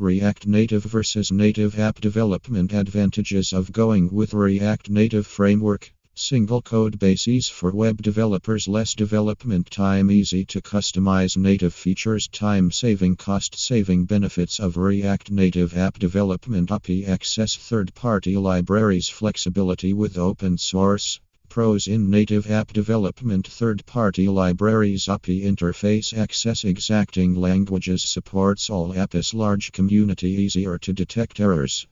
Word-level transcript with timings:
React 0.00 0.48
Native 0.48 0.82
versus 0.82 1.30
Native 1.30 1.78
App 1.78 2.00
Development 2.00 2.72
Advantages 2.72 3.52
of 3.52 3.70
going 3.70 4.12
with 4.12 4.34
React 4.34 4.90
Native 4.90 5.24
Framework. 5.24 5.94
Single 6.16 6.62
code 6.62 6.98
bases 6.98 7.48
for 7.48 7.70
web 7.70 8.02
developers, 8.02 8.66
less 8.66 8.96
development 8.96 9.70
time, 9.70 10.10
easy 10.10 10.44
to 10.46 10.60
customize. 10.60 11.36
Native 11.36 11.72
features, 11.72 12.26
time 12.26 12.72
saving, 12.72 13.14
cost 13.14 13.56
saving. 13.56 14.06
Benefits 14.06 14.58
of 14.58 14.76
React 14.76 15.30
Native 15.30 15.76
app 15.76 16.00
development, 16.00 16.72
API 16.72 17.06
access, 17.06 17.54
third 17.54 17.94
party 17.94 18.36
libraries, 18.36 19.08
flexibility 19.08 19.92
with 19.92 20.18
open 20.18 20.58
source. 20.58 21.20
Pros 21.54 21.86
in 21.86 22.10
native 22.10 22.50
app 22.50 22.72
development, 22.72 23.46
third 23.46 23.86
party 23.86 24.26
libraries, 24.26 25.08
API 25.08 25.42
interface 25.42 26.12
access, 26.12 26.64
exacting 26.64 27.36
languages, 27.36 28.02
supports 28.02 28.68
all 28.68 28.92
apps, 28.92 29.32
large 29.32 29.70
community, 29.70 30.30
easier 30.30 30.78
to 30.78 30.92
detect 30.92 31.38
errors. 31.38 31.86